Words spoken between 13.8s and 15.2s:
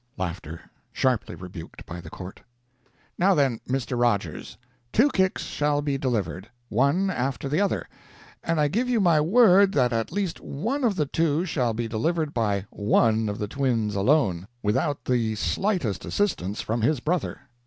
alone, without